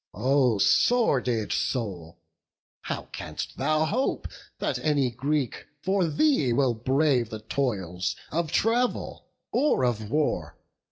[0.15, 2.17] oh, sordid soul!
[2.81, 4.27] How canst thou hope
[4.57, 10.57] that any Greek for thee Will brave the toils of travel or of war?